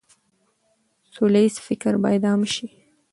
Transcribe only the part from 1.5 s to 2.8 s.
فکر بايد عام شي.